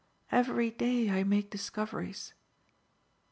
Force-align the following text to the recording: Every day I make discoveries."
Every 0.31 0.71
day 0.71 1.11
I 1.11 1.23
make 1.23 1.51
discoveries." 1.51 2.33